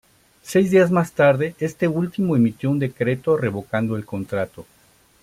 [0.41, 4.65] Seis días más tarde este último emitió un decreto revocando el contrato.